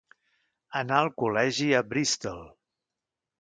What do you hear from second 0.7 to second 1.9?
Anà al col·legi a